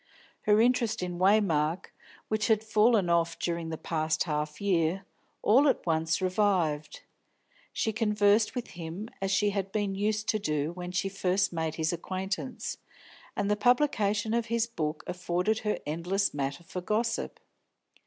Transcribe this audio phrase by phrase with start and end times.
[0.47, 1.91] Her interest in Waymark,
[2.27, 5.05] which had fallen off during the past half year,
[5.43, 7.03] all at once revived;
[7.71, 11.75] she conversed with him as she had been used to do when she first made
[11.75, 12.77] his acquaintance,
[13.35, 17.39] and the publication of his book afforded her endless matter for gossip.